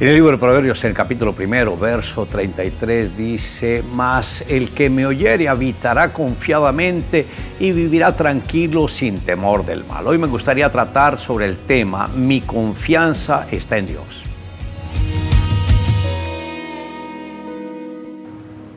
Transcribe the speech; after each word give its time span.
En 0.00 0.08
el 0.08 0.14
libro 0.14 0.30
de 0.30 0.38
Proverbios, 0.38 0.82
en 0.82 0.92
el 0.92 0.96
capítulo 0.96 1.34
primero, 1.34 1.76
verso 1.76 2.24
33, 2.24 3.18
dice, 3.18 3.84
Mas 3.92 4.42
el 4.48 4.70
que 4.70 4.88
me 4.88 5.04
oyere 5.04 5.46
habitará 5.46 6.10
confiadamente 6.10 7.26
y 7.58 7.70
vivirá 7.72 8.16
tranquilo 8.16 8.88
sin 8.88 9.18
temor 9.18 9.62
del 9.66 9.84
mal. 9.84 10.06
Hoy 10.06 10.16
me 10.16 10.26
gustaría 10.26 10.72
tratar 10.72 11.18
sobre 11.18 11.44
el 11.44 11.58
tema, 11.58 12.08
mi 12.08 12.40
confianza 12.40 13.46
está 13.50 13.76
en 13.76 13.88
Dios. 13.88 14.22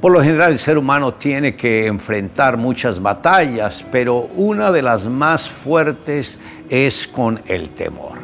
Por 0.01 0.11
lo 0.11 0.21
general 0.21 0.51
el 0.51 0.59
ser 0.59 0.77
humano 0.77 1.13
tiene 1.13 1.55
que 1.55 1.85
enfrentar 1.85 2.57
muchas 2.57 3.01
batallas, 3.01 3.85
pero 3.89 4.17
una 4.35 4.73
de 4.73 4.81
las 4.81 5.05
más 5.05 5.49
fuertes 5.49 6.37
es 6.69 7.07
con 7.07 7.39
el 7.47 7.69
temor. 7.69 8.22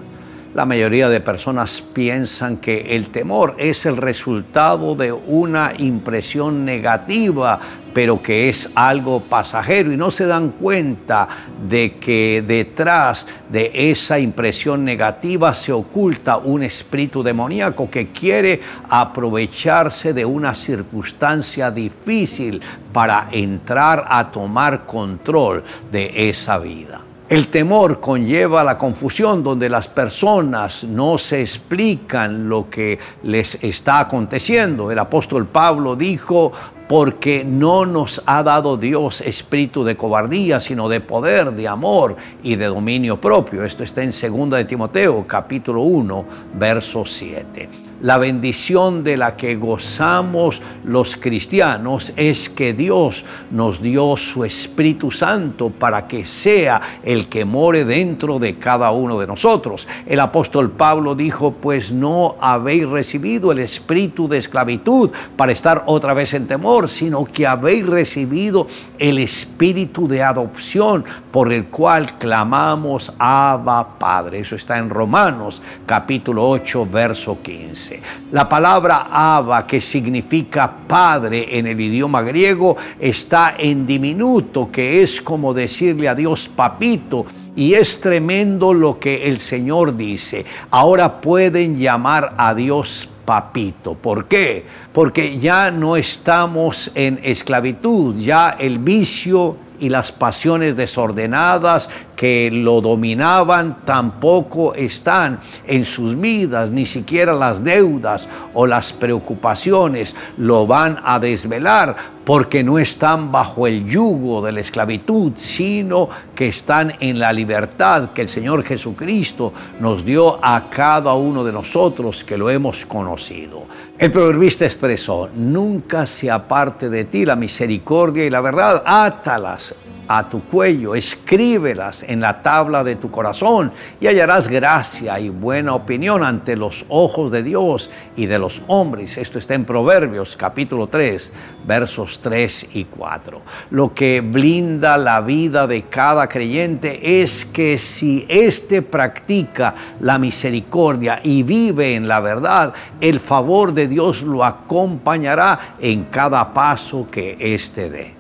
La 0.56 0.66
mayoría 0.66 1.10
de 1.10 1.22
personas 1.22 1.80
piensan 1.94 2.58
que 2.58 2.96
el 2.96 3.10
temor 3.10 3.56
es 3.60 3.86
el 3.86 3.98
resultado 3.98 4.96
de 4.96 5.12
una 5.12 5.74
impresión 5.78 6.66
negativa, 6.66 7.60
pero 7.94 8.20
que 8.24 8.50
es 8.50 8.68
algo 8.74 9.22
pasajero 9.22 9.94
y 9.94 9.98
no 9.98 10.10
se 10.10 10.26
dan 10.26 10.50
cuenta 10.54 11.28
de 11.70 11.98
que 12.00 12.44
detrás 12.46 13.28
de 13.48 13.92
esa 13.92 14.18
impresión 14.18 14.84
negativa 14.84 15.54
se 15.54 15.72
oculta 15.72 16.38
un 16.38 16.64
espíritu 16.64 17.22
demoníaco 17.22 17.88
que 17.88 18.08
quiere 18.08 18.60
aprovecharse 18.90 20.14
de 20.14 20.26
una 20.26 20.56
circunstancia 20.56 21.70
difícil 21.70 22.60
para 22.92 23.30
entrar 23.32 24.04
a 24.10 24.32
tomar 24.32 24.88
control 24.88 25.64
de 25.92 26.28
esa 26.30 26.58
vida. 26.58 27.02
El 27.30 27.50
temor 27.50 28.00
conlleva 28.00 28.64
la 28.64 28.76
confusión 28.76 29.44
donde 29.44 29.70
las 29.70 29.88
personas 29.88 30.84
no 30.84 31.20
se 31.20 31.42
explican 31.42 32.50
lo 32.50 32.72
que 32.72 32.98
les 33.22 33.64
está 33.64 34.00
aconteciendo. 34.00 34.90
El 34.90 34.98
apóstol 34.98 35.46
Pablo 35.46 35.96
dijo, 35.96 36.52
porque 36.90 37.46
no 37.46 37.86
nos 37.86 38.20
ha 38.26 38.42
dado 38.42 38.76
Dios 38.76 39.22
espíritu 39.22 39.84
de 39.84 39.96
cobardía, 39.96 40.60
sino 40.60 40.90
de 40.90 41.00
poder, 41.00 41.52
de 41.52 41.68
amor 41.68 42.16
y 42.42 42.56
de 42.56 42.66
dominio 42.66 43.22
propio. 43.22 43.64
Esto 43.64 43.84
está 43.84 44.02
en 44.02 44.10
2 44.10 44.50
de 44.50 44.66
Timoteo, 44.66 45.24
capítulo 45.28 45.84
1, 45.84 46.26
verso 46.56 47.06
7. 47.06 47.90
La 48.02 48.18
bendición 48.18 49.04
de 49.04 49.18
la 49.18 49.36
que 49.36 49.58
gozamos 49.58 50.62
los 50.86 51.18
cristianos 51.18 52.14
es 52.16 52.48
que 52.48 52.74
Dios 52.74 53.26
nos 53.52 53.82
dio 53.82 54.16
su 54.16 54.46
Espíritu 54.46 55.12
Santo 55.12 55.70
para 55.70 56.08
que 56.08 56.24
sea 56.24 56.82
el 57.04 57.28
que 57.28 57.44
more 57.44 57.84
dentro 57.84 58.40
de 58.40 58.56
cada 58.56 58.92
uno 58.92 59.20
de 59.20 59.28
nosotros. 59.28 59.86
El 60.08 60.22
apóstol 60.22 60.72
Pablo 60.72 61.14
dijo, 61.14 61.52
pues 61.52 61.92
no 61.92 62.38
habéis 62.40 62.88
recibido 62.88 63.52
el 63.52 63.60
espíritu 63.60 64.30
de 64.30 64.38
esclavitud 64.38 65.10
para 65.36 65.52
estar 65.52 65.84
otra 65.86 66.14
vez 66.14 66.34
en 66.34 66.48
temor, 66.48 66.79
sino 66.88 67.26
que 67.26 67.46
habéis 67.46 67.86
recibido 67.86 68.68
el 68.98 69.20
espíritu 69.20 70.08
de 70.08 70.24
adopción 70.24 71.04
por 71.32 71.52
el 71.52 71.66
cual 71.66 72.18
clamamos 72.18 73.12
Abba 73.18 73.98
Padre. 73.98 74.40
Eso 74.40 74.56
está 74.56 74.78
en 74.78 74.90
Romanos 74.90 75.62
capítulo 75.86 76.48
8, 76.48 76.88
verso 76.92 77.40
15. 77.42 78.02
La 78.32 78.48
palabra 78.48 79.08
Abba, 79.10 79.66
que 79.66 79.82
significa 79.82 80.72
padre 80.88 81.58
en 81.58 81.68
el 81.68 81.80
idioma 81.80 82.22
griego, 82.22 82.78
está 83.00 83.56
en 83.58 83.86
diminuto, 83.86 84.72
que 84.72 85.02
es 85.02 85.22
como 85.22 85.54
decirle 85.54 86.08
a 86.08 86.16
Dios 86.16 86.48
papito. 86.48 87.26
Y 87.56 87.74
es 87.74 88.00
tremendo 88.00 88.74
lo 88.74 89.00
que 89.00 89.28
el 89.28 89.40
Señor 89.40 89.98
dice. 89.98 90.46
Ahora 90.72 91.20
pueden 91.20 91.78
llamar 91.78 92.34
a 92.38 92.54
Dios 92.54 93.10
papito. 93.30 93.94
¿Por 93.94 94.26
qué? 94.26 94.66
Porque 94.92 95.38
ya 95.38 95.70
no 95.70 95.96
estamos 95.98 96.90
en 96.96 97.20
esclavitud, 97.22 98.16
ya 98.16 98.56
el 98.58 98.80
vicio 98.80 99.56
y 99.80 99.90
las 99.90 100.12
pasiones 100.12 100.76
desordenadas 100.76 101.92
que 102.20 102.50
lo 102.52 102.82
dominaban 102.82 103.78
tampoco 103.86 104.74
están 104.74 105.40
en 105.66 105.86
sus 105.86 106.20
vidas, 106.20 106.70
ni 106.70 106.86
siquiera 106.86 107.32
las 107.32 107.64
deudas 107.64 108.28
o 108.54 108.68
las 108.68 108.92
preocupaciones 108.92 110.14
lo 110.36 110.68
van 110.68 111.00
a 111.02 111.18
desvelar 111.18 111.96
porque 112.26 112.62
no 112.62 112.78
están 112.78 113.32
bajo 113.32 113.68
el 113.68 113.88
yugo 113.88 114.42
de 114.42 114.52
la 114.52 114.60
esclavitud, 114.60 115.32
sino 115.38 116.10
que 116.36 116.50
están 116.50 116.94
en 117.00 117.20
la 117.20 117.32
libertad 117.32 118.10
que 118.10 118.24
el 118.24 118.28
Señor 118.28 118.66
Jesucristo 118.66 119.54
nos 119.80 120.04
dio 120.04 120.44
a 120.44 120.70
cada 120.70 121.14
uno 121.14 121.46
de 121.46 121.54
nosotros 121.54 122.26
que 122.26 122.38
lo 122.38 122.50
hemos 122.50 122.86
conocido. 122.86 123.64
El 123.98 124.12
proverbista 124.12 124.66
expresó, 124.66 125.30
nunca 125.34 126.06
se 126.06 126.30
aparte 126.30 126.90
de 126.90 127.06
ti 127.06 127.24
la 127.24 127.38
misericordia 127.38 128.26
y 128.26 128.30
la 128.30 128.42
verdad, 128.42 128.84
átalas 128.86 129.74
a 130.12 130.28
tu 130.28 130.42
cuello, 130.42 130.96
escríbelas 130.96 132.02
en 132.02 132.20
la 132.20 132.42
tabla 132.42 132.84
de 132.84 132.96
tu 132.96 133.12
corazón 133.12 133.72
y 134.02 134.08
hallarás 134.08 134.48
gracia 134.48 135.20
y 135.20 135.30
buena 135.30 135.76
opinión 135.76 136.24
ante 136.24 136.56
los 136.56 136.84
ojos 136.90 137.32
de 137.32 137.44
Dios 137.44 137.92
y 138.16 138.26
de 138.26 138.40
los 138.40 138.64
hombres. 138.66 139.20
Esto 139.20 139.38
está 139.38 139.54
en 139.54 139.66
Proverbios 139.66 140.36
capítulo 140.36 140.88
3, 140.88 141.32
versos 141.68 142.22
3 142.24 142.70
y 142.74 142.86
4. 142.86 143.42
Lo 143.70 143.94
que 143.94 144.22
blinda 144.22 144.98
la 144.98 145.22
vida 145.22 145.68
de 145.68 145.84
cada 145.84 146.28
creyente 146.28 147.22
es 147.22 147.46
que 147.46 147.78
si 147.78 148.26
éste 148.28 148.82
practica 148.82 149.76
la 150.00 150.18
misericordia 150.18 151.20
y 151.22 151.44
vive 151.44 151.94
en 151.94 152.08
la 152.08 152.20
verdad, 152.20 152.74
el 153.00 153.20
favor 153.20 153.74
de 153.74 153.88
Dios 153.88 154.24
lo 154.24 154.44
acompañará 154.44 155.76
en 155.80 156.06
cada 156.06 156.52
paso 156.52 157.08
que 157.12 157.38
éste 157.40 157.92
dé. 157.92 158.19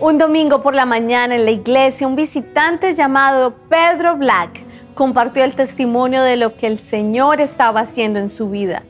Un 0.00 0.18
domingo 0.18 0.60
por 0.60 0.74
la 0.74 0.86
mañana 0.86 1.36
en 1.36 1.44
la 1.44 1.52
iglesia, 1.52 2.08
un 2.08 2.16
visitante 2.16 2.92
llamado 2.94 3.54
Pedro 3.68 4.16
Black 4.16 4.64
compartió 4.94 5.44
el 5.44 5.54
testimonio 5.54 6.22
de 6.24 6.36
lo 6.36 6.56
que 6.56 6.66
el 6.66 6.78
Señor 6.78 7.40
estaba 7.40 7.80
haciendo 7.80 8.18
en 8.18 8.28
su 8.28 8.50
vida. 8.50 8.82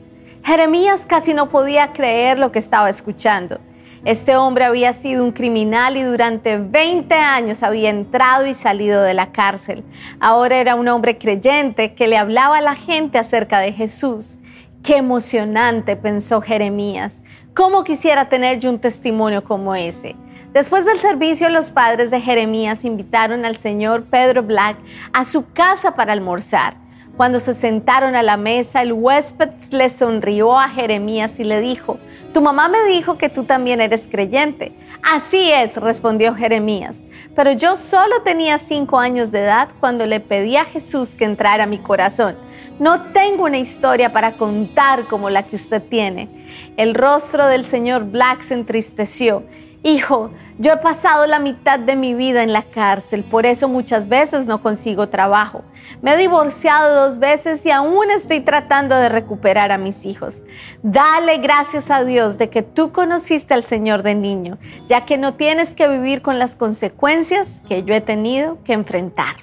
Jeremías 0.43 1.05
casi 1.07 1.35
no 1.35 1.49
podía 1.49 1.93
creer 1.93 2.39
lo 2.39 2.51
que 2.51 2.57
estaba 2.57 2.89
escuchando. 2.89 3.59
Este 4.03 4.35
hombre 4.35 4.65
había 4.65 4.93
sido 4.93 5.23
un 5.23 5.31
criminal 5.31 5.95
y 5.95 6.01
durante 6.01 6.57
20 6.57 7.13
años 7.13 7.61
había 7.61 7.91
entrado 7.91 8.47
y 8.47 8.55
salido 8.55 9.01
de 9.03 9.13
la 9.13 9.31
cárcel. 9.31 9.83
Ahora 10.19 10.57
era 10.57 10.73
un 10.73 10.87
hombre 10.87 11.19
creyente 11.19 11.93
que 11.93 12.07
le 12.07 12.17
hablaba 12.17 12.57
a 12.57 12.61
la 12.61 12.75
gente 12.75 13.19
acerca 13.19 13.59
de 13.59 13.73
Jesús. 13.73 14.37
Qué 14.85 14.97
emocionante, 14.97 15.95
pensó 15.95 16.41
Jeremías. 16.41 17.23
¿Cómo 17.55 17.83
quisiera 17.83 18.29
tener 18.29 18.59
yo 18.59 18.69
un 18.69 18.77
testimonio 18.77 19.43
como 19.43 19.73
ese? 19.73 20.15
Después 20.53 20.85
del 20.85 20.99
servicio, 20.99 21.49
los 21.49 21.71
padres 21.71 22.11
de 22.11 22.21
Jeremías 22.21 22.85
invitaron 22.85 23.45
al 23.45 23.57
señor 23.57 24.03
Pedro 24.03 24.43
Black 24.43 24.77
a 25.11 25.25
su 25.25 25.51
casa 25.53 25.95
para 25.95 26.13
almorzar. 26.13 26.84
Cuando 27.17 27.39
se 27.39 27.53
sentaron 27.53 28.15
a 28.15 28.23
la 28.23 28.35
mesa, 28.35 28.81
el 28.81 28.91
huésped 28.91 29.49
le 29.71 29.87
sonrió 29.87 30.59
a 30.59 30.67
Jeremías 30.67 31.39
y 31.39 31.45
le 31.45 31.61
dijo, 31.61 31.97
Tu 32.33 32.41
mamá 32.41 32.67
me 32.67 32.83
dijo 32.89 33.17
que 33.17 33.29
tú 33.29 33.45
también 33.45 33.79
eres 33.79 34.07
creyente. 34.11 34.73
Así 35.01 35.49
es, 35.49 35.77
respondió 35.77 36.35
Jeremías, 36.35 37.03
pero 37.33 37.51
yo 37.51 37.77
solo 37.77 38.23
tenía 38.23 38.57
cinco 38.57 38.99
años 38.99 39.31
de 39.31 39.43
edad 39.43 39.69
cuando 39.79 40.05
le 40.05 40.19
pedí 40.19 40.57
a 40.57 40.65
Jesús 40.65 41.15
que 41.15 41.23
entrara 41.23 41.63
a 41.63 41.67
mi 41.67 41.77
corazón. 41.77 42.35
No 42.79 43.03
tengo 43.13 43.45
una 43.45 43.59
historia 43.59 44.11
para 44.11 44.33
contar 44.33 45.05
como 45.05 45.29
la 45.29 45.43
que 45.43 45.55
usted 45.55 45.81
tiene. 45.81 46.27
El 46.75 46.95
rostro 46.95 47.45
del 47.45 47.65
señor 47.65 48.05
Black 48.05 48.41
se 48.41 48.55
entristeció 48.55 49.43
Hijo, 49.87 50.31
yo 50.57 50.73
he 50.73 50.77
pasado 50.77 51.27
la 51.27 51.37
mitad 51.37 51.77
de 51.77 51.95
mi 51.95 52.15
vida 52.15 52.41
en 52.41 52.53
la 52.53 52.63
cárcel, 52.63 53.23
por 53.23 53.45
eso 53.45 53.69
muchas 53.69 54.07
veces 54.07 54.47
no 54.47 54.63
consigo 54.63 55.09
trabajo. 55.09 55.61
Me 56.01 56.15
he 56.15 56.17
divorciado 56.17 57.05
dos 57.05 57.19
veces 57.19 57.63
y 57.67 57.69
aún 57.69 58.09
estoy 58.09 58.39
tratando 58.39 58.95
de 58.95 59.09
recuperar 59.09 59.71
a 59.71 59.77
mis 59.77 60.07
hijos. 60.07 60.37
Dale 60.81 61.37
gracias 61.37 61.91
a 61.91 62.03
Dios 62.03 62.39
de 62.39 62.49
que 62.49 62.63
tú 62.63 62.91
conociste 62.91 63.53
al 63.53 63.61
Señor 63.61 64.01
de 64.01 64.15
niño, 64.15 64.57
ya 64.87 65.05
que 65.05 65.19
no 65.19 65.35
tienes 65.35 65.75
que 65.75 65.87
vivir 65.87 66.23
con 66.23 66.39
las 66.39 66.55
consecuencias 66.55 67.61
que 67.67 67.83
yo 67.83 67.93
he 67.93 68.01
tenido 68.01 68.57
que 68.63 68.73
enfrentar. 68.73 69.35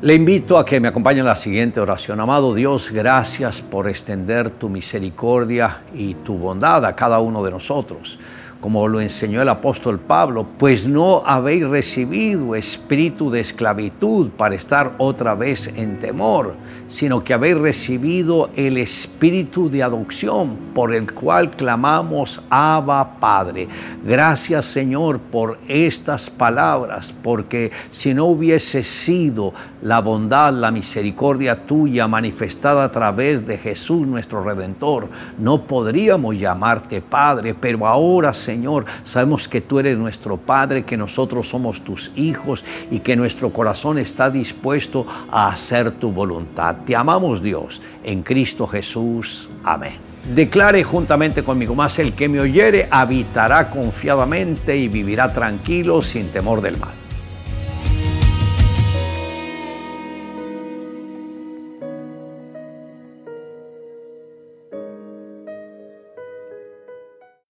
Le 0.00 0.14
invito 0.14 0.58
a 0.58 0.64
que 0.64 0.78
me 0.78 0.86
acompañe 0.86 1.18
en 1.18 1.26
la 1.26 1.34
siguiente 1.34 1.80
oración. 1.80 2.20
Amado 2.20 2.54
Dios, 2.54 2.92
gracias 2.92 3.62
por 3.62 3.88
extender 3.88 4.50
tu 4.50 4.68
misericordia 4.68 5.80
y 5.92 6.14
tu 6.14 6.34
bondad 6.34 6.84
a 6.84 6.94
cada 6.94 7.18
uno 7.18 7.42
de 7.42 7.50
nosotros. 7.50 8.16
Como 8.66 8.88
lo 8.88 9.00
enseñó 9.00 9.40
el 9.42 9.48
apóstol 9.48 10.00
Pablo, 10.00 10.44
pues 10.58 10.88
no 10.88 11.22
habéis 11.24 11.68
recibido 11.68 12.56
espíritu 12.56 13.30
de 13.30 13.38
esclavitud 13.38 14.30
para 14.30 14.56
estar 14.56 14.94
otra 14.98 15.36
vez 15.36 15.68
en 15.76 16.00
temor, 16.00 16.54
sino 16.88 17.22
que 17.22 17.32
habéis 17.32 17.58
recibido 17.58 18.50
el 18.56 18.78
espíritu 18.78 19.70
de 19.70 19.84
adopción 19.84 20.56
por 20.74 20.94
el 20.94 21.12
cual 21.12 21.50
clamamos 21.50 22.40
Abba 22.50 23.20
Padre. 23.20 23.68
Gracias 24.04 24.66
Señor 24.66 25.20
por 25.20 25.58
estas 25.68 26.28
palabras, 26.28 27.14
porque 27.22 27.70
si 27.92 28.14
no 28.14 28.24
hubiese 28.24 28.82
sido 28.82 29.52
la 29.82 30.00
bondad, 30.00 30.52
la 30.52 30.72
misericordia 30.72 31.66
tuya 31.66 32.08
manifestada 32.08 32.82
a 32.82 32.90
través 32.90 33.46
de 33.46 33.58
Jesús 33.58 34.06
nuestro 34.06 34.42
Redentor, 34.42 35.08
no 35.38 35.62
podríamos 35.62 36.36
llamarte 36.36 37.00
Padre, 37.00 37.54
pero 37.54 37.86
ahora 37.86 38.32
Señor 38.56 38.86
sabemos 39.04 39.48
que 39.48 39.60
tú 39.60 39.78
eres 39.78 39.98
nuestro 39.98 40.38
Padre, 40.38 40.84
que 40.84 40.96
nosotros 40.96 41.46
somos 41.46 41.84
tus 41.84 42.10
hijos 42.16 42.64
y 42.90 43.00
que 43.00 43.14
nuestro 43.14 43.50
corazón 43.50 43.98
está 43.98 44.30
dispuesto 44.30 45.06
a 45.30 45.48
hacer 45.48 45.90
tu 45.90 46.10
voluntad. 46.10 46.76
Te 46.86 46.96
amamos 46.96 47.42
Dios 47.42 47.82
en 48.02 48.22
Cristo 48.22 48.66
Jesús. 48.66 49.46
Amén. 49.62 49.98
Declare 50.34 50.82
juntamente 50.84 51.42
conmigo 51.42 51.74
más, 51.74 51.98
el 51.98 52.14
que 52.14 52.30
me 52.30 52.40
oyere 52.40 52.88
habitará 52.90 53.68
confiadamente 53.68 54.74
y 54.74 54.88
vivirá 54.88 55.34
tranquilo 55.34 56.00
sin 56.00 56.28
temor 56.28 56.62
del 56.62 56.78
mal. 56.78 57.05